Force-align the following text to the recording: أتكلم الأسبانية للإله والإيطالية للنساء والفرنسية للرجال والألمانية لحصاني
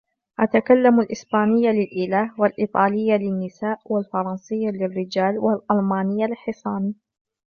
أتكلم 0.39 0.99
الأسبانية 0.99 1.69
للإله 1.69 2.31
والإيطالية 2.37 3.13
للنساء 3.15 3.79
والفرنسية 3.85 4.69
للرجال 4.69 5.37
والألمانية 5.39 6.25
لحصاني 6.25 6.95